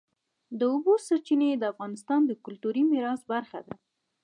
د 0.59 0.61
اوبو 0.73 0.93
سرچینې 1.07 1.49
د 1.57 1.63
افغانستان 1.73 2.21
د 2.25 2.31
کلتوري 2.45 2.83
میراث 2.91 3.21
برخه 3.31 3.59
ده. 3.65 3.73